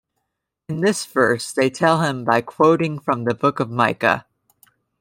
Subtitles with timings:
[0.67, 4.25] In this verse they tell him by quoting from the Book of Micah.